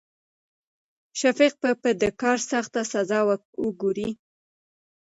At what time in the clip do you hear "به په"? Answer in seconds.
1.61-1.89